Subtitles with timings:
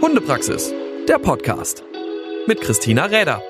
[0.00, 0.72] Hundepraxis,
[1.06, 1.84] der Podcast
[2.46, 3.42] mit Christina Räder.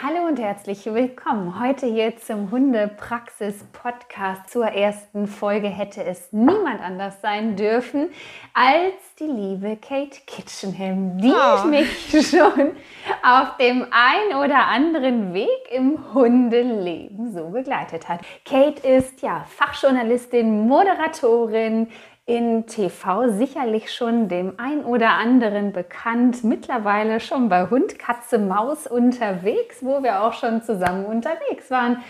[0.00, 4.48] Hallo und herzlich willkommen heute hier zum Hundepraxis Podcast.
[4.48, 8.10] Zur ersten Folge hätte es niemand anders sein dürfen
[8.54, 11.66] als die liebe Kate Kitchenham, die oh.
[11.66, 12.76] mich schon
[13.24, 18.20] auf dem ein oder anderen Weg im Hundeleben so begleitet hat.
[18.44, 21.88] Kate ist ja Fachjournalistin, Moderatorin,
[22.28, 28.86] in TV sicherlich schon dem ein oder anderen bekannt, mittlerweile schon bei Hund, Katze, Maus
[28.86, 32.02] unterwegs, wo wir auch schon zusammen unterwegs waren.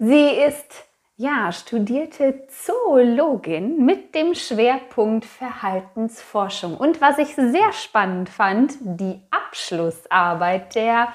[0.00, 0.84] Sie ist
[1.16, 6.76] ja studierte Zoologin mit dem Schwerpunkt Verhaltensforschung.
[6.76, 11.12] Und was ich sehr spannend fand, die Abschlussarbeit der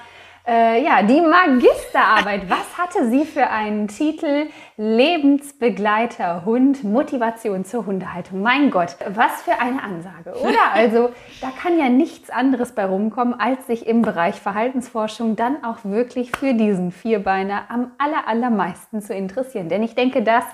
[0.48, 2.48] äh, ja, die Magisterarbeit.
[2.48, 4.46] Was hatte sie für einen Titel?
[4.78, 8.40] Lebensbegleiter Hund, Motivation zur Hundehaltung.
[8.40, 10.58] Mein Gott, was für eine Ansage, oder?
[10.72, 15.78] Also, da kann ja nichts anderes bei rumkommen, als sich im Bereich Verhaltensforschung dann auch
[15.82, 19.68] wirklich für diesen Vierbeiner am aller, allermeisten zu interessieren.
[19.68, 20.44] Denn ich denke, das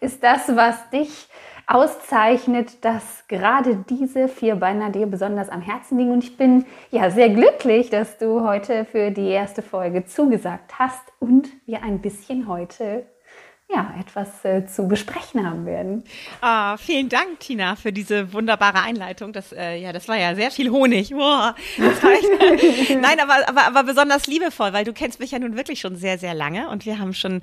[0.00, 1.28] ist das, was dich
[1.68, 6.12] auszeichnet, dass gerade diese Vierbeiner dir besonders am Herzen liegen.
[6.12, 11.12] Und ich bin ja sehr glücklich, dass du heute für die erste Folge zugesagt hast
[11.20, 13.04] und wir ein bisschen heute
[13.70, 16.02] ja, etwas äh, zu besprechen haben werden.
[16.40, 19.34] Ah, vielen Dank, Tina, für diese wunderbare Einleitung.
[19.34, 21.10] Das, äh, ja, das war ja sehr viel Honig.
[21.10, 21.54] Wow.
[22.88, 26.16] Nein, aber, aber, aber besonders liebevoll, weil du kennst mich ja nun wirklich schon sehr,
[26.16, 27.42] sehr lange und wir haben schon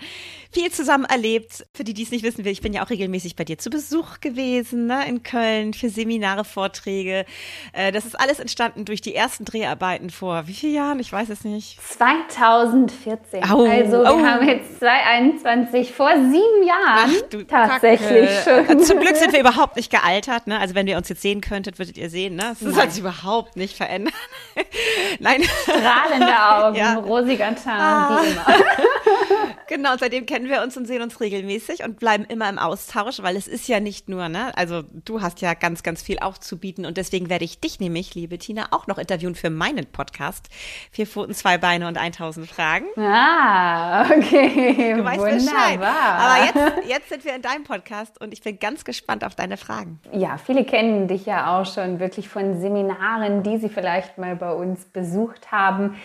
[0.52, 1.68] viel zusammen erlebt.
[1.76, 3.70] Für die, die es nicht wissen will, ich bin ja auch regelmäßig bei dir zu
[3.70, 7.26] Besuch gewesen, ne, in Köln für Seminare, Vorträge.
[7.74, 11.00] Äh, das ist alles entstanden durch die ersten Dreharbeiten vor wie vielen Jahren?
[11.00, 11.80] Ich weiß es nicht.
[11.84, 13.44] 2014.
[13.54, 14.26] Oh, also wir oh.
[14.26, 18.66] haben jetzt 2021 vor sieben Jahren Ach, du tatsächlich Kacke.
[18.68, 18.80] schon.
[18.82, 20.48] Zum Glück sind wir überhaupt nicht gealtert.
[20.48, 20.60] Ne?
[20.60, 22.56] Also wenn ihr uns jetzt sehen könntet, würdet ihr sehen, ne?
[22.60, 24.14] Das hat sich überhaupt nicht verändert.
[25.20, 25.44] Nein.
[25.44, 26.96] Strahlende Augen, ja.
[26.96, 28.22] rosiger Tarn, ah.
[28.22, 28.46] wie immer.
[29.68, 33.36] genau, seitdem kennen wir uns und sehen uns regelmäßig und bleiben immer im Austausch, weil
[33.36, 34.56] es ist ja nicht nur, ne?
[34.58, 37.80] Also du hast ja ganz, ganz viel auch zu bieten und deswegen werde ich dich
[37.80, 40.48] nämlich, liebe Tina, auch noch interviewen für meinen Podcast.
[40.92, 42.86] Vier Pfoten, zwei Beine und 1000 Fragen.
[42.98, 44.96] Ah, okay.
[44.96, 45.36] Du weißt Wunderbar.
[45.36, 45.80] Bescheid.
[46.06, 49.58] Aber jetzt, jetzt sind wir in deinem Podcast und ich bin ganz gespannt auf deine
[49.58, 50.00] Fragen.
[50.12, 54.54] Ja, viele kennen dich ja auch schon wirklich von Seminaren, die sie vielleicht mal bei
[54.54, 55.96] uns besucht haben.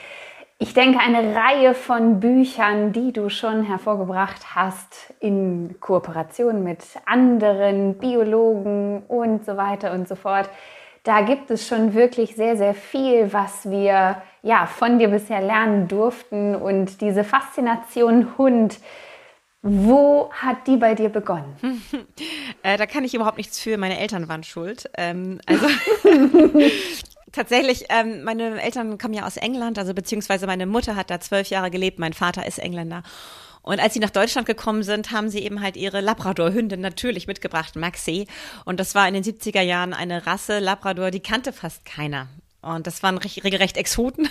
[0.63, 7.97] Ich denke, eine Reihe von Büchern, die du schon hervorgebracht hast in Kooperation mit anderen
[7.97, 10.51] Biologen und so weiter und so fort.
[11.03, 15.89] Da gibt es schon wirklich sehr, sehr viel, was wir ja von dir bisher lernen
[15.89, 18.81] durften und diese Faszination Hund
[19.63, 21.55] wo hat die bei dir begonnen?
[22.63, 23.77] äh, da kann ich überhaupt nichts für.
[23.77, 24.89] Meine Eltern waren schuld.
[24.97, 25.67] Ähm, also
[27.33, 31.49] tatsächlich, ähm, meine Eltern kommen ja aus England, also beziehungsweise meine Mutter hat da zwölf
[31.51, 33.03] Jahre gelebt, mein Vater ist Engländer.
[33.63, 37.77] Und als sie nach Deutschland gekommen sind, haben sie eben halt ihre Labrador-Hündin natürlich mitgebracht,
[37.77, 38.27] Maxi.
[38.65, 42.29] Und das war in den 70er Jahren eine Rasse Labrador, die kannte fast keiner.
[42.63, 44.29] Und das waren regelrecht Exoten.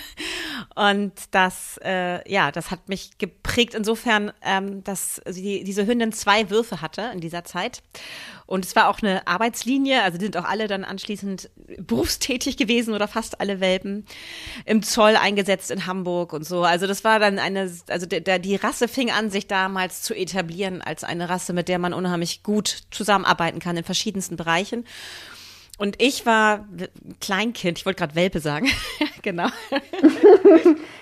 [0.74, 6.48] Und das, äh, ja, das hat mich geprägt insofern, ähm, dass sie, diese Hündin zwei
[6.48, 7.82] Würfe hatte in dieser Zeit.
[8.46, 12.94] Und es war auch eine Arbeitslinie, also die sind auch alle dann anschließend berufstätig gewesen
[12.94, 14.06] oder fast alle Welpen
[14.64, 16.62] im Zoll eingesetzt in Hamburg und so.
[16.62, 20.14] Also das war dann eine, also der, der, die Rasse fing an, sich damals zu
[20.14, 24.84] etablieren als eine Rasse, mit der man unheimlich gut zusammenarbeiten kann in verschiedensten Bereichen.
[25.80, 26.66] Und ich war
[27.22, 28.68] Kleinkind, ich wollte gerade Welpe sagen.
[29.22, 29.46] genau.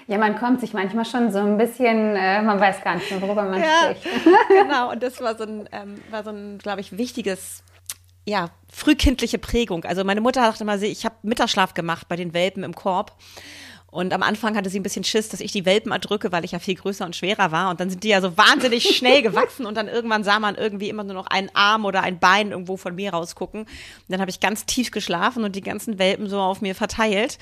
[0.06, 3.20] ja, man kommt sich manchmal schon so ein bisschen, äh, man weiß gar nicht mehr,
[3.20, 4.06] worüber man ja, spricht.
[4.48, 7.64] genau, und das war so ein, ähm, war so ein, glaube ich, wichtiges
[8.24, 9.84] ja, frühkindliche Prägung.
[9.84, 13.16] Also meine Mutter sagte immer, ich habe Mittagsschlaf gemacht bei den Welpen im Korb.
[13.90, 16.52] Und am Anfang hatte sie ein bisschen Schiss, dass ich die Welpen erdrücke, weil ich
[16.52, 17.70] ja viel größer und schwerer war.
[17.70, 20.90] Und dann sind die ja so wahnsinnig schnell gewachsen und dann irgendwann sah man irgendwie
[20.90, 23.62] immer nur noch einen Arm oder ein Bein irgendwo von mir rausgucken.
[23.62, 23.68] Und
[24.08, 27.38] dann habe ich ganz tief geschlafen und die ganzen Welpen so auf mir verteilt.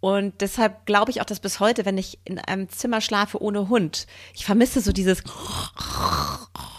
[0.00, 3.68] Und deshalb glaube ich auch, dass bis heute, wenn ich in einem Zimmer schlafe ohne
[3.68, 5.22] Hund, ich vermisse so dieses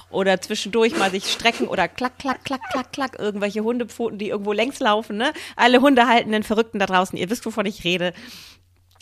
[0.10, 4.54] oder zwischendurch mal sich strecken oder klack, klack, klack, klack, klack, irgendwelche Hundepfoten, die irgendwo
[4.54, 5.34] längs laufen, ne?
[5.56, 8.14] Alle Hunde halten den Verrückten da draußen, ihr wisst, wovon ich rede.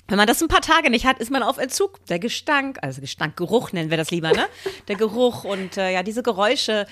[0.08, 2.06] Wenn man das ein paar Tage nicht hat, ist man auf Entzug.
[2.06, 4.46] Der Gestank, also Gestank, Geruch nennen wir das lieber, ne?
[4.88, 6.86] Der Geruch und äh, ja, diese Geräusche,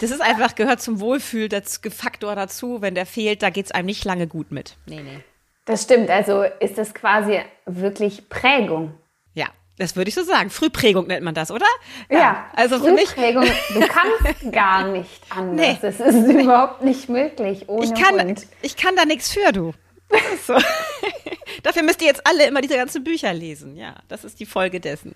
[0.00, 2.80] das ist einfach, gehört zum Wohlfühl-Faktor dazu.
[2.80, 4.76] Wenn der fehlt, da geht's einem nicht lange gut mit.
[4.86, 5.18] Nee, nee.
[5.64, 8.94] Das stimmt, also ist das quasi wirklich Prägung.
[9.34, 10.48] Ja, das würde ich so sagen.
[10.50, 11.66] Frühprägung nennt man das, oder?
[12.08, 13.08] Ja, ja also für mich.
[13.08, 15.56] Frühprägung, du kannst gar nicht anders.
[15.56, 15.78] Nee.
[15.82, 18.46] Das ist überhaupt nicht möglich ohne ich kann, Hund.
[18.62, 19.72] Ich kann da nichts für, du.
[20.46, 20.54] So.
[21.62, 23.76] Dafür müsst ihr jetzt alle immer diese ganzen Bücher lesen.
[23.76, 25.14] Ja, das ist die Folge dessen.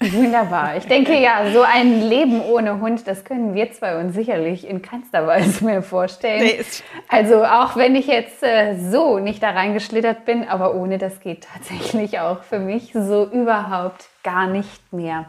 [0.00, 0.76] Wunderbar.
[0.76, 4.82] Ich denke ja, so ein Leben ohne Hund, das können wir zwei uns sicherlich in
[4.82, 6.42] keinster Weise mehr vorstellen.
[6.42, 6.64] Nee,
[7.08, 11.46] also auch wenn ich jetzt äh, so nicht da reingeschlittert bin, aber ohne das geht
[11.52, 15.26] tatsächlich auch für mich so überhaupt gar nicht mehr.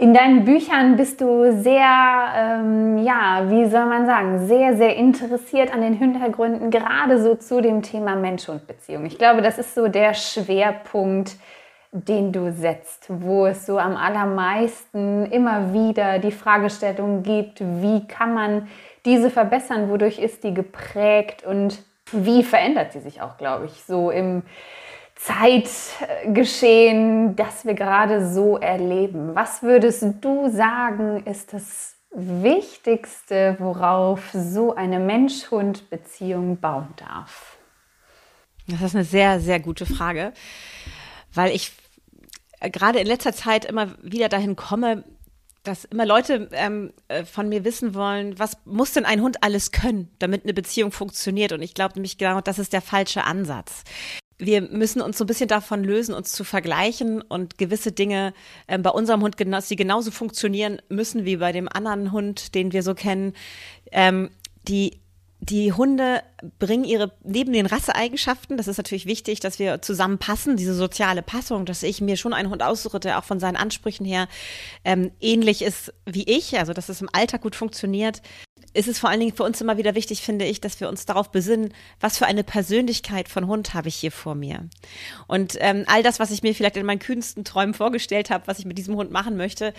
[0.00, 5.74] In deinen Büchern bist du sehr, ähm, ja, wie soll man sagen, sehr, sehr interessiert
[5.74, 9.06] an den Hintergründen, gerade so zu dem Thema Mensch-Hund-Beziehung.
[9.06, 11.34] Ich glaube, das ist so der Schwerpunkt,
[11.90, 18.34] den du setzt, wo es so am allermeisten immer wieder die Fragestellung gibt, wie kann
[18.34, 18.68] man
[19.04, 24.12] diese verbessern, wodurch ist die geprägt und wie verändert sie sich auch, glaube ich, so
[24.12, 24.44] im
[25.18, 29.34] Zeitgeschehen, das wir gerade so erleben.
[29.34, 37.58] Was würdest du sagen, ist das Wichtigste, worauf so eine Mensch-Hund-Beziehung bauen darf?
[38.68, 40.32] Das ist eine sehr, sehr gute Frage,
[41.34, 41.72] weil ich
[42.60, 45.02] gerade in letzter Zeit immer wieder dahin komme,
[45.64, 49.72] dass immer Leute ähm, äh, von mir wissen wollen, was muss denn ein Hund alles
[49.72, 51.52] können, damit eine Beziehung funktioniert?
[51.52, 53.82] Und ich glaube nämlich genau, das ist der falsche Ansatz
[54.38, 58.32] wir müssen uns so ein bisschen davon lösen, uns zu vergleichen und gewisse Dinge
[58.66, 62.72] äh, bei unserem Hund, genau, die genauso funktionieren müssen wie bei dem anderen Hund, den
[62.72, 63.34] wir so kennen.
[63.90, 64.30] Ähm,
[64.68, 65.00] die
[65.40, 66.22] die Hunde
[66.58, 71.64] bringen ihre, neben den Rasseeigenschaften, das ist natürlich wichtig, dass wir zusammenpassen, diese soziale Passung,
[71.64, 74.26] dass ich mir schon einen Hund aussuche, der auch von seinen Ansprüchen her
[74.84, 78.20] ähm, ähnlich ist wie ich, also dass es im Alltag gut funktioniert
[78.74, 81.06] ist es vor allen Dingen für uns immer wieder wichtig, finde ich, dass wir uns
[81.06, 84.68] darauf besinnen, was für eine Persönlichkeit von Hund habe ich hier vor mir.
[85.26, 88.58] Und ähm, all das, was ich mir vielleicht in meinen kühnsten Träumen vorgestellt habe, was
[88.58, 89.72] ich mit diesem Hund machen möchte,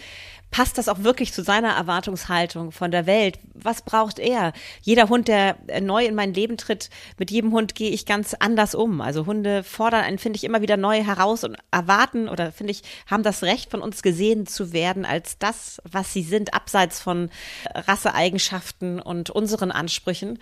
[0.51, 3.37] passt das auch wirklich zu seiner Erwartungshaltung von der Welt?
[3.53, 4.53] Was braucht er?
[4.81, 8.33] Jeder Hund, der äh, neu in mein Leben tritt, mit jedem Hund gehe ich ganz
[8.33, 9.01] anders um.
[9.01, 12.81] Also Hunde fordern einen, finde ich, immer wieder neu heraus und erwarten oder finde ich,
[13.05, 17.29] haben das Recht von uns gesehen zu werden als das, was sie sind, abseits von
[17.75, 20.39] Rasseeigenschaften Werten und unseren Ansprüchen.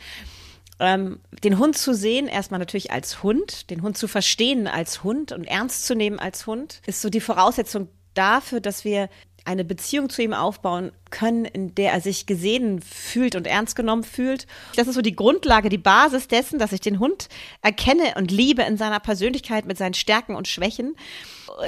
[0.79, 5.31] Ähm, den Hund zu sehen, erstmal natürlich als Hund, den Hund zu verstehen als Hund
[5.31, 9.09] und ernst zu nehmen als Hund, ist so die Voraussetzung dafür, dass wir
[9.47, 14.03] eine Beziehung zu ihm aufbauen können, in der er sich gesehen fühlt und ernst genommen
[14.03, 14.45] fühlt.
[14.75, 17.29] Das ist so die Grundlage, die Basis dessen, dass ich den Hund
[17.61, 20.95] erkenne und liebe in seiner Persönlichkeit mit seinen Stärken und Schwächen,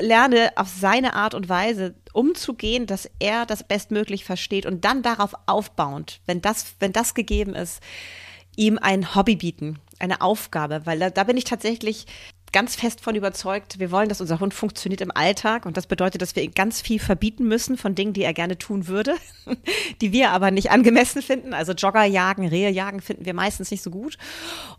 [0.01, 5.33] lerne auf seine Art und Weise umzugehen, dass er das bestmöglich versteht und dann darauf
[5.45, 7.81] aufbauend, wenn das, wenn das gegeben ist,
[8.57, 12.07] ihm ein Hobby bieten, eine Aufgabe, weil da, da bin ich tatsächlich
[12.51, 16.21] ganz fest von überzeugt, wir wollen, dass unser Hund funktioniert im Alltag und das bedeutet,
[16.21, 19.15] dass wir ihm ganz viel verbieten müssen von Dingen, die er gerne tun würde,
[20.01, 21.53] die wir aber nicht angemessen finden.
[21.53, 24.17] Also Jogger jagen, Rehe jagen finden wir meistens nicht so gut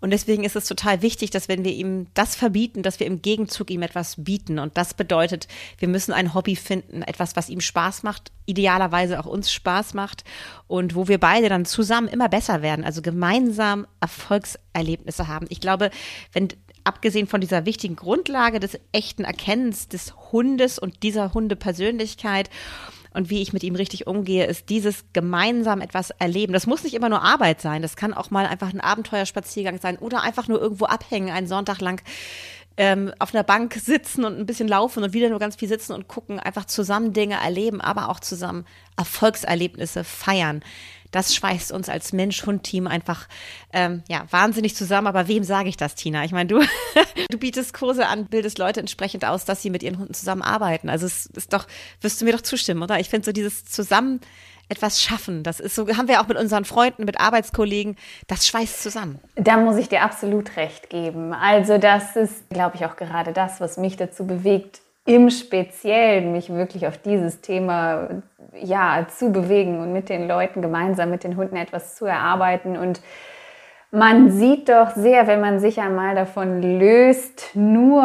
[0.01, 3.23] und deswegen ist es total wichtig, dass wenn wir ihm das verbieten, dass wir im
[3.23, 7.61] Gegenzug ihm etwas bieten und das bedeutet, wir müssen ein Hobby finden, etwas, was ihm
[7.61, 10.25] Spaß macht, idealerweise auch uns Spaß macht
[10.67, 15.47] und wo wir beide dann zusammen immer besser werden, also gemeinsam Erfolgserlebnisse haben.
[15.49, 15.91] Ich glaube,
[16.33, 16.49] wenn
[16.85, 22.51] abgesehen von dieser wichtigen Grundlage des echten Erkennens des Hundes und dieser Hundepersönlichkeit
[23.13, 26.53] und wie ich mit ihm richtig umgehe, ist dieses gemeinsam etwas erleben.
[26.53, 27.83] Das muss nicht immer nur Arbeit sein.
[27.83, 31.81] Das kann auch mal einfach ein Abenteuerspaziergang sein oder einfach nur irgendwo abhängen, einen Sonntag
[31.81, 32.03] lang
[32.77, 35.93] ähm, auf einer Bank sitzen und ein bisschen laufen und wieder nur ganz viel sitzen
[35.93, 38.67] und gucken, einfach zusammen Dinge erleben, aber auch zusammen
[38.97, 40.63] Erfolgserlebnisse feiern
[41.11, 43.27] das schweißt uns als Mensch-Hund-Team einfach
[43.73, 45.07] ähm, ja wahnsinnig zusammen.
[45.07, 46.25] Aber wem sage ich das, Tina?
[46.25, 46.61] Ich meine, du,
[47.31, 50.89] du bietest Kurse an, bildest Leute entsprechend aus, dass sie mit ihren Hunden zusammenarbeiten.
[50.89, 51.67] Also es ist doch,
[52.01, 53.01] wirst du mir doch zustimmen, oder?
[53.01, 54.21] Ich finde so dieses Zusammen
[54.71, 55.43] etwas schaffen.
[55.43, 57.97] Das ist so, haben wir auch mit unseren Freunden, mit Arbeitskollegen,
[58.29, 59.19] das schweißt zusammen.
[59.37, 61.33] Da muss ich dir absolut recht geben.
[61.35, 66.51] Also das ist, glaube ich, auch gerade das, was mich dazu bewegt, im Speziellen mich
[66.51, 68.23] wirklich auf dieses Thema
[68.55, 72.77] ja, zu bewegen und mit den Leuten gemeinsam mit den Hunden etwas zu erarbeiten.
[72.77, 73.01] Und
[73.93, 78.05] man sieht doch sehr, wenn man sich einmal davon löst, nur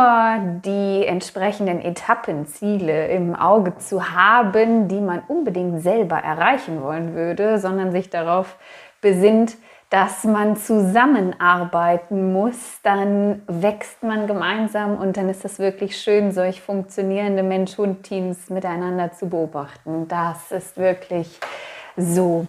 [0.65, 7.91] die entsprechenden Etappenziele im Auge zu haben, die man unbedingt selber erreichen wollen würde, sondern
[7.91, 8.57] sich darauf
[8.99, 9.57] besinnt,
[9.91, 16.61] dass man zusammenarbeiten muss, dann wächst man gemeinsam und dann ist es wirklich schön, solch
[16.61, 20.07] funktionierende Mensch-Hund-Teams miteinander zu beobachten.
[20.07, 21.39] Das ist wirklich
[21.95, 22.47] so.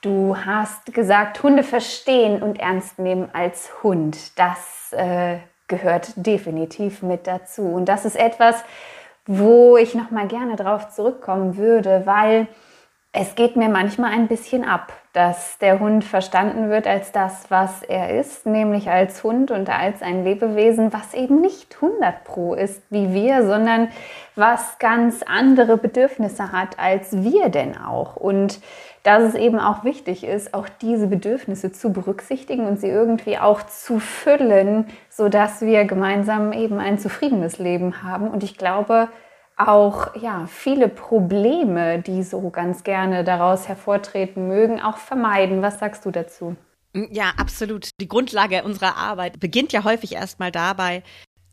[0.00, 4.38] Du hast gesagt, Hunde verstehen und ernst nehmen als Hund.
[4.38, 7.62] Das äh, gehört definitiv mit dazu.
[7.62, 8.62] Und das ist etwas,
[9.26, 12.46] wo ich noch mal gerne drauf zurückkommen würde, weil
[13.20, 17.82] Es geht mir manchmal ein bisschen ab, dass der Hund verstanden wird als das, was
[17.82, 22.80] er ist, nämlich als Hund und als ein Lebewesen, was eben nicht 100 pro ist
[22.90, 23.88] wie wir, sondern
[24.36, 28.14] was ganz andere Bedürfnisse hat als wir denn auch.
[28.14, 28.60] Und
[29.02, 33.64] dass es eben auch wichtig ist, auch diese Bedürfnisse zu berücksichtigen und sie irgendwie auch
[33.64, 38.28] zu füllen, sodass wir gemeinsam eben ein zufriedenes Leben haben.
[38.28, 39.08] Und ich glaube,
[39.58, 45.62] auch ja, viele Probleme, die so ganz gerne daraus hervortreten mögen, auch vermeiden.
[45.62, 46.56] Was sagst du dazu?
[47.10, 47.90] Ja, absolut.
[48.00, 51.02] Die Grundlage unserer Arbeit beginnt ja häufig erstmal dabei,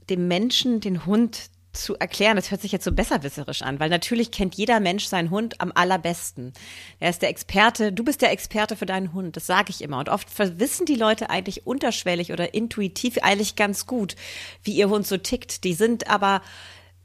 [0.10, 2.36] dem Menschen den Hund zu erklären.
[2.36, 5.72] Das hört sich jetzt so besserwisserisch an, weil natürlich kennt jeder Mensch seinen Hund am
[5.76, 6.54] allerbesten.
[7.00, 10.00] Er ist der Experte, du bist der Experte für deinen Hund, das sage ich immer.
[10.00, 14.16] Und oft wissen die Leute eigentlich unterschwellig oder intuitiv eigentlich ganz gut,
[14.64, 15.64] wie ihr Hund so tickt.
[15.64, 16.42] Die sind aber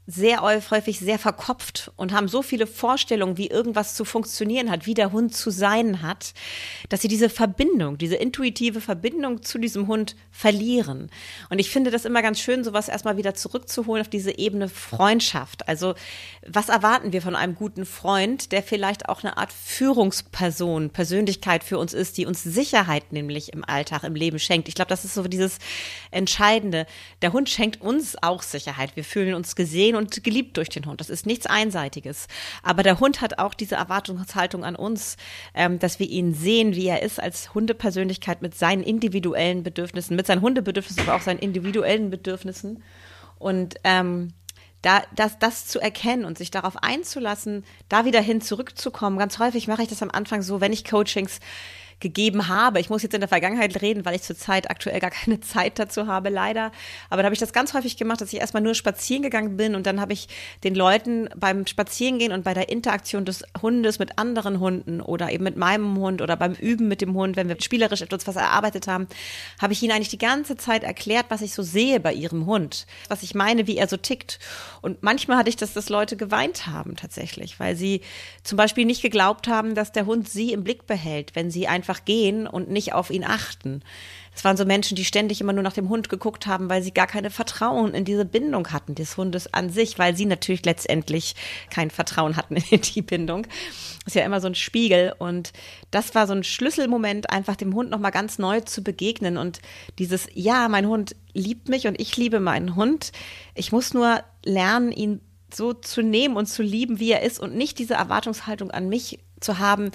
[0.07, 4.95] sehr häufig sehr verkopft und haben so viele Vorstellungen, wie irgendwas zu funktionieren hat, wie
[4.95, 6.33] der Hund zu sein hat,
[6.89, 11.11] dass sie diese Verbindung, diese intuitive Verbindung zu diesem Hund verlieren.
[11.49, 15.67] Und ich finde das immer ganz schön, sowas erstmal wieder zurückzuholen auf diese Ebene Freundschaft.
[15.67, 15.93] Also
[16.45, 21.77] was erwarten wir von einem guten Freund, der vielleicht auch eine Art Führungsperson, Persönlichkeit für
[21.77, 24.67] uns ist, die uns Sicherheit nämlich im Alltag, im Leben schenkt.
[24.67, 25.59] Ich glaube, das ist so dieses
[26.09, 26.87] Entscheidende.
[27.21, 28.95] Der Hund schenkt uns auch Sicherheit.
[28.95, 30.99] Wir fühlen uns gesehen gesehen und geliebt durch den Hund.
[30.99, 32.27] Das ist nichts Einseitiges.
[32.63, 35.17] Aber der Hund hat auch diese Erwartungshaltung an uns,
[35.53, 40.27] ähm, dass wir ihn sehen, wie er ist als Hundepersönlichkeit mit seinen individuellen Bedürfnissen, mit
[40.27, 42.83] seinen Hundebedürfnissen, aber auch seinen individuellen Bedürfnissen.
[43.37, 44.33] Und ähm,
[44.81, 49.19] da, das, das zu erkennen und sich darauf einzulassen, da wieder hin zurückzukommen.
[49.19, 51.39] Ganz häufig mache ich das am Anfang so, wenn ich Coachings
[52.01, 52.79] gegeben habe.
[52.79, 56.07] Ich muss jetzt in der Vergangenheit reden, weil ich zurzeit aktuell gar keine Zeit dazu
[56.07, 56.71] habe, leider.
[57.09, 59.75] Aber da habe ich das ganz häufig gemacht, dass ich erstmal nur spazieren gegangen bin
[59.75, 60.27] und dann habe ich
[60.63, 65.43] den Leuten beim Spazierengehen und bei der Interaktion des Hundes mit anderen Hunden oder eben
[65.43, 68.87] mit meinem Hund oder beim Üben mit dem Hund, wenn wir spielerisch etwas was erarbeitet
[68.87, 69.07] haben,
[69.61, 72.87] habe ich ihnen eigentlich die ganze Zeit erklärt, was ich so sehe bei ihrem Hund,
[73.07, 74.39] was ich meine, wie er so tickt.
[74.81, 78.01] Und manchmal hatte ich das, dass Leute geweint haben tatsächlich, weil sie
[78.43, 81.90] zum Beispiel nicht geglaubt haben, dass der Hund sie im Blick behält, wenn sie einfach
[81.91, 83.81] einfach gehen und nicht auf ihn achten.
[84.33, 86.93] Es waren so Menschen, die ständig immer nur nach dem Hund geguckt haben, weil sie
[86.93, 91.35] gar keine Vertrauen in diese Bindung hatten des Hundes an sich, weil sie natürlich letztendlich
[91.69, 93.43] kein Vertrauen hatten in die Bindung.
[94.05, 95.51] Das ist ja immer so ein Spiegel und
[95.91, 99.59] das war so ein Schlüsselmoment, einfach dem Hund nochmal ganz neu zu begegnen und
[99.99, 103.11] dieses, ja, mein Hund liebt mich und ich liebe meinen Hund.
[103.53, 105.19] Ich muss nur lernen, ihn
[105.53, 109.19] so zu nehmen und zu lieben, wie er ist und nicht diese Erwartungshaltung an mich
[109.41, 109.91] zu haben,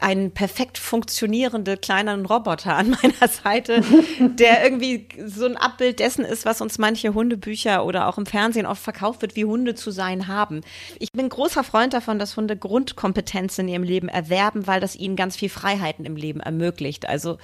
[0.00, 3.82] einen perfekt funktionierenden kleinen Roboter an meiner Seite,
[4.20, 8.66] der irgendwie so ein Abbild dessen ist, was uns manche Hundebücher oder auch im Fernsehen
[8.66, 10.60] oft verkauft wird, wie Hunde zu sein haben.
[11.00, 15.16] Ich bin großer Freund davon, dass Hunde Grundkompetenzen in ihrem Leben erwerben, weil das ihnen
[15.16, 17.08] ganz viel Freiheiten im Leben ermöglicht.
[17.08, 17.38] Also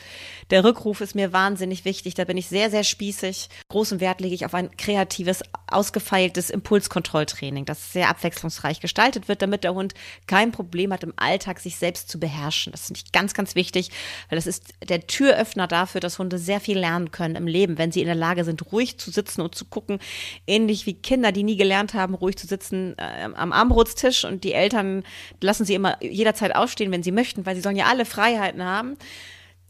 [0.51, 2.15] der Rückruf ist mir wahnsinnig wichtig.
[2.15, 3.49] Da bin ich sehr, sehr spießig.
[3.69, 9.65] Großen Wert lege ich auf ein kreatives, ausgefeiltes Impulskontrolltraining, das sehr abwechslungsreich gestaltet wird, damit
[9.65, 9.95] der Hund
[10.29, 12.73] kein Problem hat, im Alltag sich selbst zu beherrschen beherrschen.
[12.73, 13.91] Das finde ich ganz, ganz wichtig,
[14.29, 17.93] weil das ist der Türöffner dafür, dass Hunde sehr viel lernen können im Leben, wenn
[17.93, 19.99] sie in der Lage sind, ruhig zu sitzen und zu gucken,
[20.47, 24.53] ähnlich wie Kinder, die nie gelernt haben, ruhig zu sitzen äh, am Armbrotstisch und die
[24.53, 25.05] Eltern
[25.41, 28.97] lassen sie immer jederzeit aufstehen, wenn sie möchten, weil sie sollen ja alle Freiheiten haben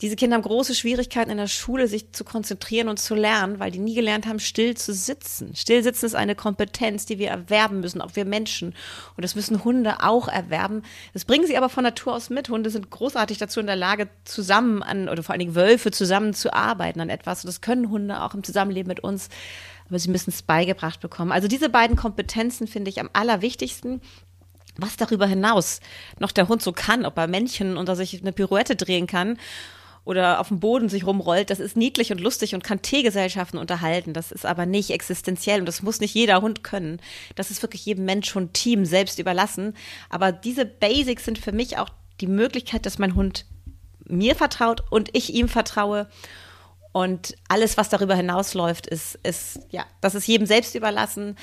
[0.01, 3.71] diese Kinder haben große Schwierigkeiten in der Schule, sich zu konzentrieren und zu lernen, weil
[3.71, 5.55] die nie gelernt haben, still zu sitzen.
[5.55, 8.75] Still sitzen ist eine Kompetenz, die wir erwerben müssen, auch wir Menschen.
[9.17, 10.83] Und das müssen Hunde auch erwerben.
[11.13, 12.49] Das bringen sie aber von Natur aus mit.
[12.49, 16.35] Hunde sind großartig dazu in der Lage, zusammen an, oder vor allen Dingen Wölfe zusammen
[16.35, 17.45] zu arbeiten an etwas.
[17.45, 19.29] Und das können Hunde auch im Zusammenleben mit uns.
[19.89, 21.31] Aber sie müssen es beigebracht bekommen.
[21.31, 24.01] Also diese beiden Kompetenzen finde ich am allerwichtigsten
[24.77, 25.79] was darüber hinaus
[26.19, 29.39] noch der Hund so kann, ob er Männchen unter sich eine Pirouette drehen kann
[30.05, 34.13] oder auf dem Boden sich rumrollt, das ist niedlich und lustig und kann Teegesellschaften unterhalten.
[34.13, 37.01] Das ist aber nicht existenziell und das muss nicht jeder Hund können.
[37.37, 39.75] Das ist wirklich jedem Mensch und Team selbst überlassen.
[40.11, 41.89] Aber diese Basics sind für mich auch
[42.21, 43.47] die Möglichkeit, dass mein Hund
[44.07, 46.09] mir vertraut und ich ihm vertraue.
[46.93, 51.37] Und alles, was darüber hinausläuft, ist, ist, ja, das ist jedem selbst überlassen.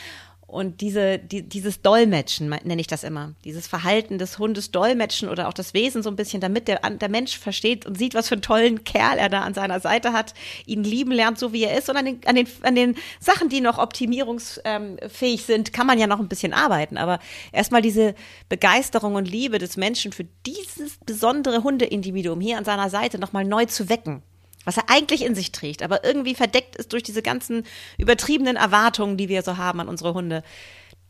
[0.52, 3.34] Und diese, die, dieses Dolmetschen nenne ich das immer.
[3.46, 7.08] Dieses Verhalten des Hundes Dolmetschen oder auch das Wesen so ein bisschen, damit der, der
[7.08, 10.34] Mensch versteht und sieht, was für einen tollen Kerl er da an seiner Seite hat,
[10.66, 11.90] ihn lieben lernt, so wie er ist.
[11.90, 16.08] Und an den, an den, an den Sachen, die noch optimierungsfähig sind, kann man ja
[16.08, 16.98] noch ein bisschen arbeiten.
[16.98, 17.20] Aber
[17.54, 18.14] erstmal diese
[18.50, 23.68] Begeisterung und Liebe des Menschen für dieses besondere Hundeindividuum hier an seiner Seite nochmal neu
[23.68, 24.22] zu wecken
[24.66, 27.64] was er eigentlich in sich trägt, aber irgendwie verdeckt ist durch diese ganzen
[27.98, 30.44] übertriebenen Erwartungen, die wir so haben an unsere Hunde.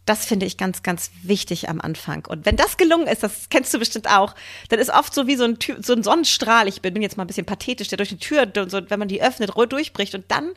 [0.05, 2.25] Das finde ich ganz, ganz wichtig am Anfang.
[2.25, 4.33] Und wenn das gelungen ist, das kennst du bestimmt auch,
[4.69, 7.23] dann ist oft so wie so ein, Tür, so ein Sonnenstrahl, ich bin jetzt mal
[7.23, 10.53] ein bisschen pathetisch, der durch die Tür, so, wenn man die öffnet, durchbricht und dann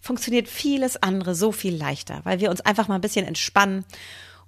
[0.00, 3.84] funktioniert vieles andere so viel leichter, weil wir uns einfach mal ein bisschen entspannen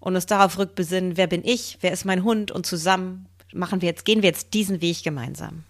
[0.00, 3.88] und uns darauf rückbesinnen, wer bin ich, wer ist mein Hund und zusammen machen wir
[3.88, 5.64] jetzt, gehen wir jetzt diesen Weg gemeinsam.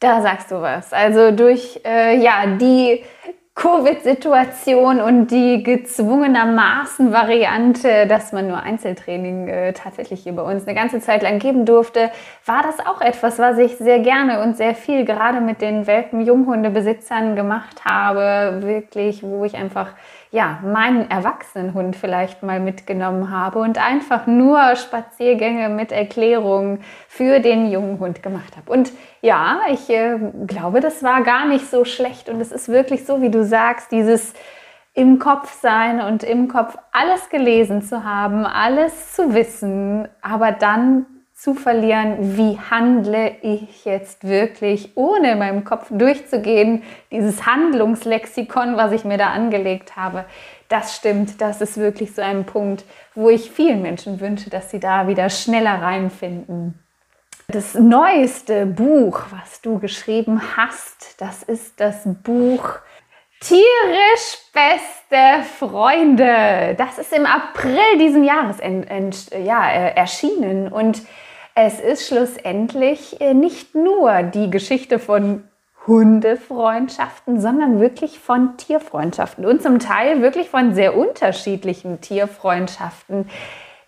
[0.00, 0.92] Da sagst du was.
[0.92, 3.02] Also durch äh, ja die
[3.58, 10.76] Covid-Situation und die gezwungenermaßen Variante, dass man nur Einzeltraining äh, tatsächlich hier bei uns eine
[10.76, 12.12] ganze Zeit lang geben durfte,
[12.46, 17.34] war das auch etwas, was ich sehr gerne und sehr viel gerade mit den Welpen-Junghundebesitzern
[17.34, 18.64] gemacht habe.
[18.64, 19.88] Wirklich, wo ich einfach
[20.30, 27.70] ja, meinen Erwachsenenhund vielleicht mal mitgenommen habe und einfach nur Spaziergänge mit Erklärungen für den
[27.70, 28.70] jungen Hund gemacht habe.
[28.70, 28.92] Und
[29.22, 33.22] ja, ich äh, glaube, das war gar nicht so schlecht und es ist wirklich so,
[33.22, 34.34] wie du sagst, dieses
[34.92, 41.06] im Kopf sein und im Kopf alles gelesen zu haben, alles zu wissen, aber dann
[41.38, 48.90] zu verlieren, wie handle ich jetzt wirklich, ohne in meinem Kopf durchzugehen, dieses Handlungslexikon, was
[48.90, 50.24] ich mir da angelegt habe.
[50.68, 54.80] Das stimmt, das ist wirklich so ein Punkt, wo ich vielen Menschen wünsche, dass sie
[54.80, 56.76] da wieder schneller reinfinden.
[57.46, 62.80] Das neueste Buch, was du geschrieben hast, das ist das Buch
[63.40, 66.74] Tierisch beste Freunde.
[66.76, 68.56] Das ist im April diesen Jahres
[69.40, 71.02] ja, äh, erschienen und
[71.60, 75.42] es ist schlussendlich äh, nicht nur die Geschichte von
[75.88, 83.28] Hundefreundschaften, sondern wirklich von Tierfreundschaften und zum Teil wirklich von sehr unterschiedlichen Tierfreundschaften.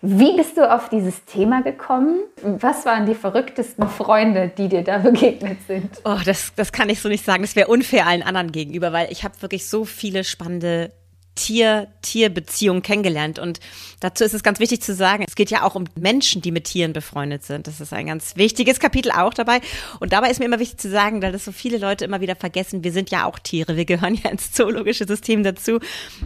[0.01, 2.19] Wie bist du auf dieses Thema gekommen?
[2.41, 6.01] Was waren die verrücktesten Freunde, die dir da begegnet sind?
[6.03, 7.43] Oh, das, das kann ich so nicht sagen.
[7.43, 10.91] Das wäre unfair allen anderen gegenüber, weil ich habe wirklich so viele spannende
[11.35, 13.39] Tier-Tier-Beziehung kennengelernt.
[13.39, 13.59] Und
[13.99, 16.65] dazu ist es ganz wichtig zu sagen, es geht ja auch um Menschen, die mit
[16.65, 17.67] Tieren befreundet sind.
[17.67, 19.61] Das ist ein ganz wichtiges Kapitel auch dabei.
[19.99, 22.35] Und dabei ist mir immer wichtig zu sagen, weil das so viele Leute immer wieder
[22.35, 23.75] vergessen, wir sind ja auch Tiere.
[23.75, 25.79] Wir gehören ja ins zoologische System dazu.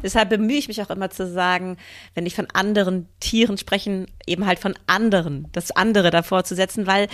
[0.04, 1.78] Deshalb bemühe ich mich auch immer zu sagen,
[2.14, 6.88] wenn ich von anderen Tieren spreche, eben halt von anderen, das andere davor zu setzen,
[6.88, 7.08] weil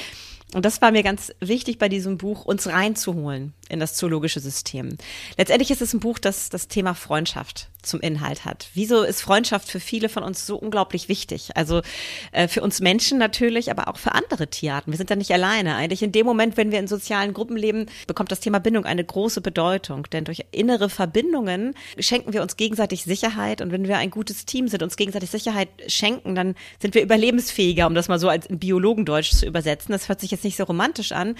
[0.53, 4.97] und das war mir ganz wichtig bei diesem Buch, uns reinzuholen in das zoologische System.
[5.37, 8.67] Letztendlich ist es ein Buch, das das Thema Freundschaft zum Inhalt hat.
[8.73, 11.49] Wieso ist Freundschaft für viele von uns so unglaublich wichtig?
[11.55, 11.81] Also
[12.31, 14.91] äh, für uns Menschen natürlich, aber auch für andere Tierarten.
[14.91, 15.75] Wir sind da nicht alleine.
[15.75, 19.03] Eigentlich in dem Moment, wenn wir in sozialen Gruppen leben, bekommt das Thema Bindung eine
[19.03, 20.07] große Bedeutung.
[20.11, 23.61] Denn durch innere Verbindungen schenken wir uns gegenseitig Sicherheit.
[23.61, 27.87] Und wenn wir ein gutes Team sind, uns gegenseitig Sicherheit schenken, dann sind wir überlebensfähiger,
[27.87, 29.91] um das mal so als in Biologendeutsch zu übersetzen.
[29.91, 31.35] Das hört sich jetzt nicht so romantisch an.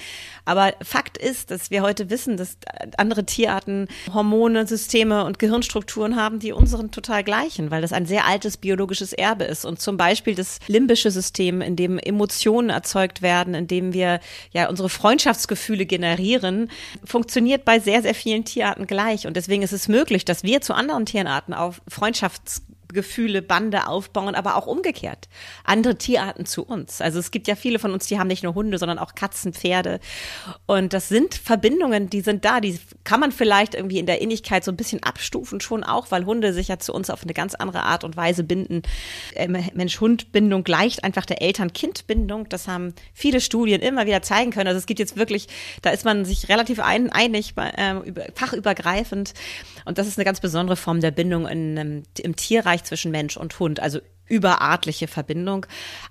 [0.46, 2.58] Aber Fakt ist, dass wir heute wissen, dass
[2.98, 8.06] andere Tierarten Hormone, Systeme und Gehirnstrukturen haben, haben, die unseren total gleichen, weil das ein
[8.06, 9.66] sehr altes biologisches Erbe ist.
[9.66, 14.20] Und zum Beispiel das limbische System, in dem Emotionen erzeugt werden, in dem wir
[14.52, 16.70] ja unsere Freundschaftsgefühle generieren,
[17.04, 19.28] funktioniert bei sehr, sehr vielen Tierarten gleich.
[19.28, 24.36] Und deswegen ist es möglich, dass wir zu anderen Tierarten auf Freundschafts Gefühle, Bande aufbauen,
[24.36, 25.30] aber auch umgekehrt.
[25.64, 27.02] Andere Tierarten zu uns.
[27.02, 29.54] Also es gibt ja viele von uns, die haben nicht nur Hunde, sondern auch Katzen,
[29.54, 30.00] Pferde.
[30.66, 32.60] Und das sind Verbindungen, die sind da.
[32.60, 36.26] Die kann man vielleicht irgendwie in der Innigkeit so ein bisschen abstufen schon auch, weil
[36.26, 38.84] Hunde sich ja zu uns auf eine ganz andere Art und Weise binden.
[39.36, 42.50] Ähm, Mensch-Hund-Bindung gleicht einfach der Eltern-Kind-Bindung.
[42.50, 44.68] Das haben viele Studien immer wieder zeigen können.
[44.68, 45.48] Also es gibt jetzt wirklich,
[45.82, 47.96] da ist man sich relativ ein, einig, äh,
[48.36, 49.34] fachübergreifend.
[49.86, 53.38] Und das ist eine ganz besondere Form der Bindung in, ähm, im Tierreich zwischen Mensch
[53.38, 55.66] und Hund, also überartliche Verbindung.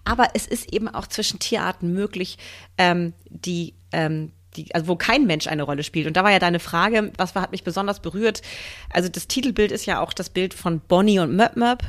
[0.04, 2.36] Aber es ist eben auch zwischen Tierarten möglich,
[2.76, 6.06] ähm, die ähm, die, also wo kein Mensch eine Rolle spielt.
[6.06, 8.42] Und da war ja deine Frage, was war, hat mich besonders berührt?
[8.92, 11.82] Also das Titelbild ist ja auch das Bild von Bonnie und Möp Möp.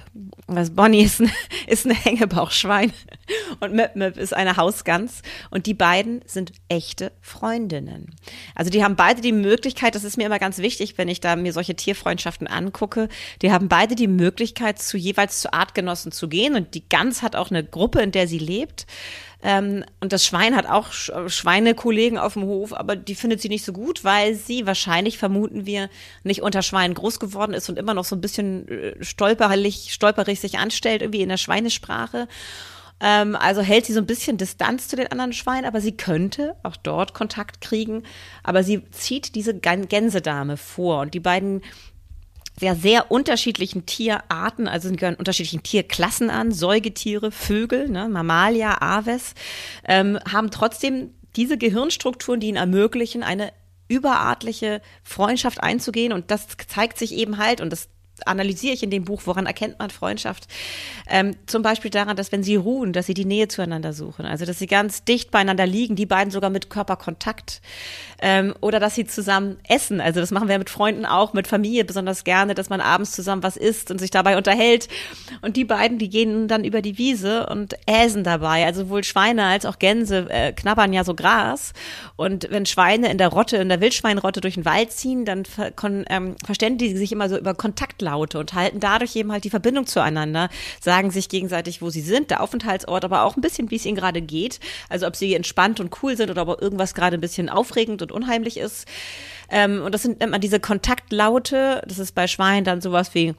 [0.47, 1.31] Also Bonnie ist ein,
[1.67, 2.93] ist ein Hängebauchschwein
[3.59, 5.21] und Möp Möp ist eine Hausgans.
[5.49, 8.15] Und die beiden sind echte Freundinnen.
[8.53, 11.35] Also die haben beide die Möglichkeit, das ist mir immer ganz wichtig, wenn ich da
[11.35, 13.09] mir solche Tierfreundschaften angucke,
[13.41, 16.55] die haben beide die Möglichkeit, zu jeweils zu Artgenossen zu gehen.
[16.55, 18.85] Und die Gans hat auch eine Gruppe, in der sie lebt.
[19.43, 23.65] Ähm, und das Schwein hat auch Schweinekollegen auf dem Hof, aber die findet sie nicht
[23.65, 25.89] so gut, weil sie wahrscheinlich, vermuten wir,
[26.23, 30.39] nicht unter Schweinen groß geworden ist und immer noch so ein bisschen äh, stolperig, stolperig
[30.39, 32.27] sich anstellt, irgendwie in der Schweinesprache.
[33.01, 36.55] Ähm, also hält sie so ein bisschen Distanz zu den anderen Schweinen, aber sie könnte
[36.61, 38.03] auch dort Kontakt kriegen.
[38.43, 41.63] Aber sie zieht diese Gänsedame vor und die beiden
[42.61, 49.33] sehr, sehr unterschiedlichen Tierarten, also gehören unterschiedlichen Tierklassen an, Säugetiere, Vögel, ne, Mamalia, Aves,
[49.87, 53.51] ähm, haben trotzdem diese Gehirnstrukturen, die ihnen ermöglichen, eine
[53.87, 56.13] überartliche Freundschaft einzugehen.
[56.13, 57.89] Und das zeigt sich eben halt, und das
[58.27, 60.47] analysiere ich in dem Buch, woran erkennt man Freundschaft?
[61.09, 64.25] Ähm, zum Beispiel daran, dass wenn sie ruhen, dass sie die Nähe zueinander suchen.
[64.25, 67.61] Also, dass sie ganz dicht beieinander liegen, die beiden sogar mit Körperkontakt.
[68.21, 70.01] Ähm, oder dass sie zusammen essen.
[70.01, 73.43] Also, das machen wir mit Freunden auch, mit Familie besonders gerne, dass man abends zusammen
[73.43, 74.87] was isst und sich dabei unterhält.
[75.41, 78.65] Und die beiden, die gehen dann über die Wiese und äsen dabei.
[78.65, 81.73] Also, sowohl Schweine als auch Gänse äh, knabbern ja so Gras.
[82.15, 85.71] Und wenn Schweine in der Rotte, in der Wildschweinrotte durch den Wald ziehen, dann ver
[86.09, 87.53] ähm, verständigen die sich immer so über
[88.11, 90.49] Kontaktlaute und halten dadurch eben halt die Verbindung zueinander,
[90.81, 93.95] sagen sich gegenseitig, wo sie sind, der Aufenthaltsort, aber auch ein bisschen, wie es ihnen
[93.95, 94.59] gerade geht.
[94.89, 98.11] Also ob sie entspannt und cool sind oder ob irgendwas gerade ein bisschen aufregend und
[98.11, 98.87] unheimlich ist.
[99.49, 101.81] Ähm, und das sind nennt man diese Kontaktlaute.
[101.87, 103.33] Das ist bei Schweinen dann sowas wie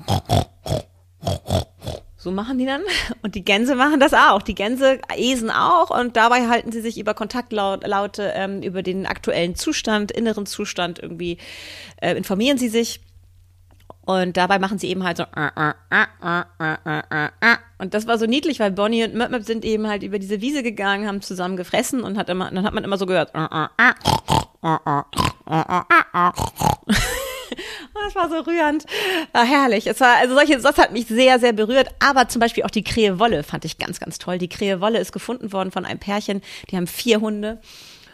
[2.22, 2.82] so machen die dann.
[3.22, 4.42] Und die Gänse machen das auch.
[4.42, 9.56] Die Gänse esen auch und dabei halten sie sich über Kontaktlaute, ähm, über den aktuellen
[9.56, 11.38] Zustand, inneren Zustand irgendwie,
[12.00, 13.00] äh, informieren sie sich.
[14.04, 15.24] Und dabei machen sie eben halt so.
[17.78, 20.62] Und das war so niedlich, weil Bonnie und Möp sind eben halt über diese Wiese
[20.62, 23.32] gegangen, haben zusammen gefressen und hat immer, dann hat man immer so gehört.
[28.04, 28.84] Das war so rührend.
[29.32, 29.86] War herrlich.
[29.86, 31.88] Es war, also solche, das hat mich sehr, sehr berührt.
[32.00, 34.38] Aber zum Beispiel auch die Krähe Wolle fand ich ganz, ganz toll.
[34.38, 36.42] Die Krähe Wolle ist gefunden worden von einem Pärchen.
[36.70, 37.60] Die haben vier Hunde.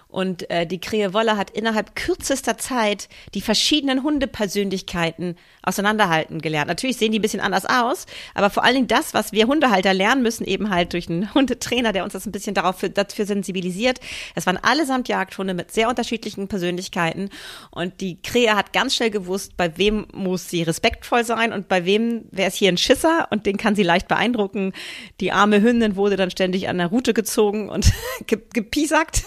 [0.08, 6.68] Und äh, die Krähe Wolle hat innerhalb kürzester Zeit die verschiedenen Hundepersönlichkeiten auseinanderhalten gelernt.
[6.68, 9.92] Natürlich sehen die ein bisschen anders aus, aber vor allen Dingen das, was wir Hundehalter
[9.92, 13.26] lernen müssen, eben halt durch einen Hundetrainer, der uns das ein bisschen darauf für, dafür
[13.26, 14.00] sensibilisiert.
[14.34, 17.28] Es waren allesamt Jagdhunde mit sehr unterschiedlichen Persönlichkeiten
[17.70, 21.84] und die Krähe hat ganz schnell gewusst, bei wem muss sie respektvoll sein und bei
[21.84, 24.72] wem wäre es hier ein Schisser und den kann sie leicht beeindrucken.
[25.20, 27.92] Die arme Hündin wurde dann ständig an der Rute gezogen und
[28.26, 29.24] gepiesackt.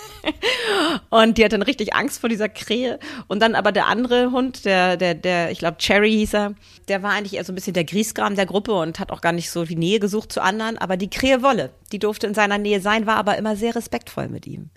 [1.09, 2.99] Und die hat dann richtig Angst vor dieser Krähe.
[3.27, 6.55] Und dann aber der andere Hund, der, der, der, ich glaube Cherry hieß er,
[6.87, 9.31] der war eigentlich eher so ein bisschen der Griesgram der Gruppe und hat auch gar
[9.31, 10.77] nicht so die Nähe gesucht zu anderen.
[10.77, 14.27] Aber die Krähe Wolle, die durfte in seiner Nähe sein, war aber immer sehr respektvoll
[14.27, 14.69] mit ihm.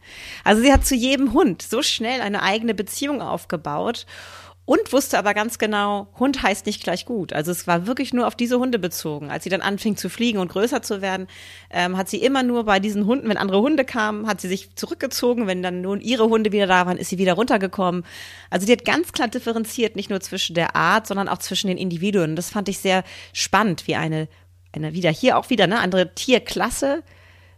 [0.44, 4.06] Also sie hat zu jedem Hund so schnell eine eigene Beziehung aufgebaut
[4.66, 7.34] und wusste aber ganz genau, Hund heißt nicht gleich gut.
[7.34, 9.30] Also es war wirklich nur auf diese Hunde bezogen.
[9.30, 11.26] Als sie dann anfing zu fliegen und größer zu werden,
[11.70, 14.74] ähm, hat sie immer nur bei diesen Hunden, wenn andere Hunde kamen, hat sie sich
[14.74, 15.46] zurückgezogen.
[15.46, 18.04] Wenn dann nun ihre Hunde wieder da waren, ist sie wieder runtergekommen.
[18.48, 21.76] Also die hat ganz klar differenziert, nicht nur zwischen der Art, sondern auch zwischen den
[21.76, 22.34] Individuen.
[22.34, 24.28] Das fand ich sehr spannend, wie eine,
[24.72, 27.02] eine wieder hier auch wieder, ne, andere Tierklasse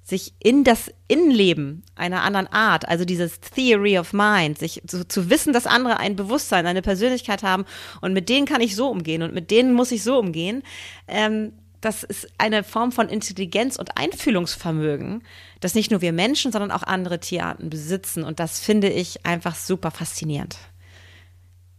[0.07, 5.31] sich in das Innenleben einer anderen Art, also dieses Theory of Mind, sich zu, zu,
[5.31, 7.65] wissen, dass andere ein Bewusstsein, eine Persönlichkeit haben
[8.01, 10.63] und mit denen kann ich so umgehen und mit denen muss ich so umgehen,
[11.09, 15.25] ähm, das ist eine Form von Intelligenz und Einfühlungsvermögen,
[15.61, 19.57] das nicht nur wir Menschen, sondern auch andere Tierarten besitzen und das finde ich einfach
[19.57, 20.57] super faszinierend.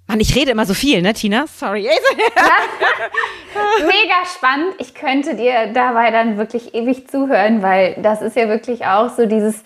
[0.07, 1.45] Mann, ich rede immer so viel, ne, Tina?
[1.47, 1.83] Sorry.
[3.81, 4.75] Mega spannend.
[4.79, 9.25] Ich könnte dir dabei dann wirklich ewig zuhören, weil das ist ja wirklich auch so
[9.25, 9.63] dieses,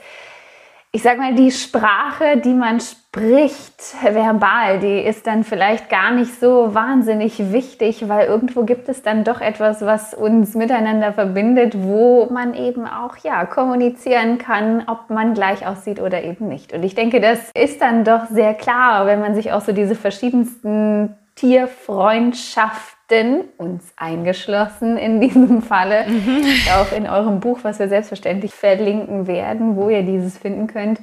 [0.91, 6.39] ich sag mal, die Sprache, die man spricht, verbal, die ist dann vielleicht gar nicht
[6.39, 12.27] so wahnsinnig wichtig, weil irgendwo gibt es dann doch etwas, was uns miteinander verbindet, wo
[12.31, 16.71] man eben auch, ja, kommunizieren kann, ob man gleich aussieht oder eben nicht.
[16.71, 19.95] Und ich denke, das ist dann doch sehr klar, wenn man sich auch so diese
[19.95, 26.45] verschiedensten Tierfreundschaften uns eingeschlossen in diesem Falle, mhm.
[26.79, 31.01] auch in eurem Buch, was wir selbstverständlich verlinken werden, wo ihr dieses finden könnt.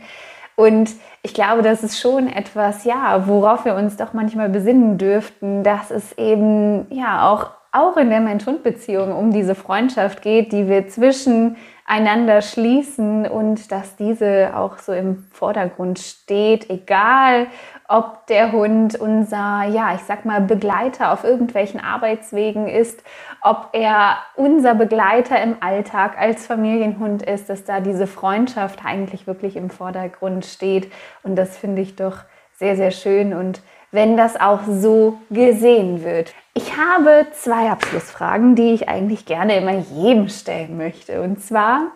[0.59, 0.91] Und
[1.23, 5.93] ich glaube, das ist schon etwas, ja, worauf wir uns doch manchmal besinnen dürften, dass
[5.93, 12.43] es eben ja auch, auch in der Mensch-Hund-Beziehung um diese Freundschaft geht, die wir zwischeneinander
[12.43, 17.47] schließen und dass diese auch so im Vordergrund steht, egal
[17.89, 23.03] ob der Hund unser, ja, ich sag mal, Begleiter auf irgendwelchen Arbeitswegen ist,
[23.41, 29.57] ob er unser Begleiter im Alltag als Familienhund ist, dass da diese Freundschaft eigentlich wirklich
[29.57, 30.93] im Vordergrund steht.
[31.23, 32.19] Und das finde ich doch
[32.59, 36.35] sehr, sehr schön und wenn das auch so gesehen wird.
[36.53, 41.23] Ich habe zwei Abschlussfragen, die ich eigentlich gerne immer jedem stellen möchte.
[41.23, 41.87] Und zwar,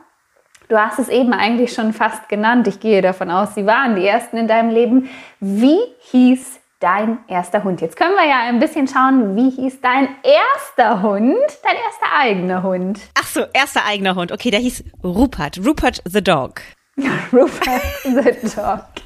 [0.73, 2.67] Du hast es eben eigentlich schon fast genannt.
[2.67, 5.11] Ich gehe davon aus, sie waren die ersten in deinem Leben.
[5.39, 5.77] Wie
[6.11, 7.83] hieß dein erster Hund?
[7.83, 12.63] Jetzt können wir ja ein bisschen schauen, wie hieß dein erster Hund, dein erster eigener
[12.63, 13.01] Hund?
[13.21, 14.33] Ach so, erster eigener Hund.
[14.33, 15.59] Okay, der hieß Rupert.
[15.63, 16.63] Rupert the Dog.
[17.35, 19.02] Rupert the Dog.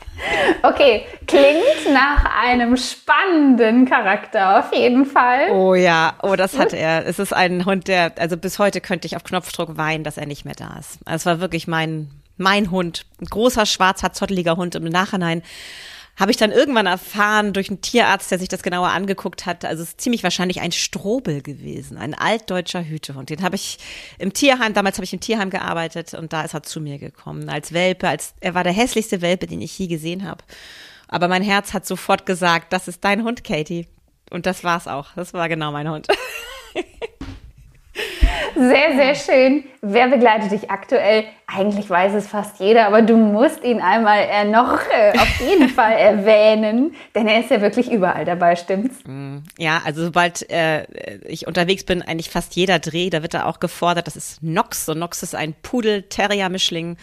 [0.63, 5.51] Okay, klingt nach einem spannenden Charakter auf jeden Fall.
[5.53, 7.07] Oh ja, oh, das hat er.
[7.07, 10.27] Es ist ein Hund, der, also bis heute könnte ich auf Knopfdruck weinen, dass er
[10.27, 10.99] nicht mehr da ist.
[11.05, 13.05] Es war wirklich mein, mein Hund.
[13.21, 14.75] Ein großer, schwarzer, zotteliger Hund.
[14.75, 15.43] Im Nachhinein
[16.19, 19.65] habe ich dann irgendwann erfahren durch einen Tierarzt, der sich das genauer angeguckt hat.
[19.65, 23.29] Also es ist ziemlich wahrscheinlich ein Strobel gewesen, ein altdeutscher Hütehund.
[23.29, 23.79] Den habe ich
[24.19, 27.49] im Tierheim, damals habe ich im Tierheim gearbeitet und da ist er zu mir gekommen
[27.49, 30.43] als Welpe, als er war der hässlichste Welpe, den ich je gesehen habe.
[31.09, 33.87] Aber mein Herz hat sofort gesagt, das ist dein Hund, Katie.
[34.31, 35.09] Und das war's auch.
[35.15, 36.09] Das war genau mein Hund.
[38.55, 39.65] Sehr, sehr schön.
[39.89, 41.27] Wer begleitet dich aktuell?
[41.47, 45.69] Eigentlich weiß es fast jeder, aber du musst ihn einmal äh, noch äh, auf jeden
[45.77, 48.97] Fall erwähnen, denn er ist ja wirklich überall dabei, stimmt's?
[49.05, 50.87] Mm, ja, also sobald äh,
[51.29, 54.09] ich unterwegs bin, eigentlich fast jeder Dreh, da wird er auch gefordert.
[54.09, 56.97] Das ist Nox und Nox ist ein Pudel-Terrier-Mischling.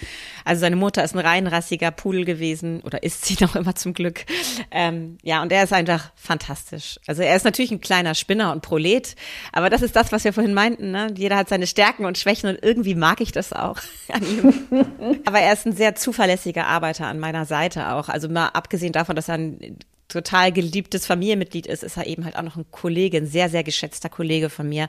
[0.44, 4.26] Also seine Mutter ist ein reinrassiger Pudel gewesen oder ist sie noch immer zum Glück.
[4.72, 7.00] Ähm, ja, und er ist einfach fantastisch.
[7.08, 9.16] Also er ist natürlich ein kleiner Spinner und Prolet,
[9.54, 10.92] aber das ist das, was wir vorhin meinten.
[10.92, 11.14] Ne?
[11.16, 13.78] Jeder hat seine Stärken und Schwächen und irgendwie mag ich das auch
[14.12, 15.22] an ihm.
[15.26, 18.10] Aber er ist ein sehr zuverlässiger Arbeiter an meiner Seite auch.
[18.10, 22.36] Also mal abgesehen davon, dass er ein total geliebtes Familienmitglied ist, ist er eben halt
[22.36, 24.88] auch noch ein Kollege, ein sehr, sehr geschätzter Kollege von mir,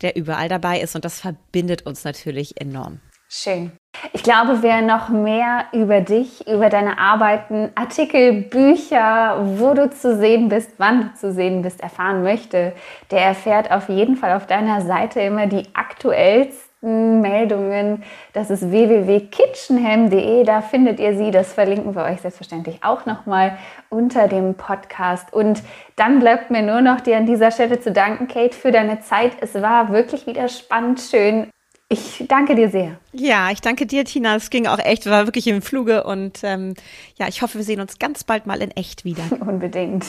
[0.00, 3.00] der überall dabei ist und das verbindet uns natürlich enorm.
[3.28, 3.72] Schön.
[4.12, 10.16] Ich glaube, wer noch mehr über dich, über deine Arbeiten, Artikel, Bücher, wo du zu
[10.16, 12.74] sehen bist, wann du zu sehen bist, erfahren möchte,
[13.10, 18.02] der erfährt auf jeden Fall auf deiner Seite immer die aktuellsten Meldungen.
[18.32, 20.44] Das ist www.kitchenham.de.
[20.44, 21.30] Da findet ihr sie.
[21.30, 25.32] Das verlinken wir euch selbstverständlich auch nochmal unter dem Podcast.
[25.32, 25.62] Und
[25.96, 29.32] dann bleibt mir nur noch dir an dieser Stelle zu danken, Kate, für deine Zeit.
[29.40, 31.48] Es war wirklich wieder spannend, schön
[31.88, 32.98] ich danke dir sehr.
[33.12, 34.36] Ja, ich danke dir, Tina.
[34.36, 36.74] Es ging auch echt, war wirklich im Fluge und ähm,
[37.16, 39.22] ja, ich hoffe, wir sehen uns ganz bald mal in echt wieder.
[39.40, 40.04] Unbedingt.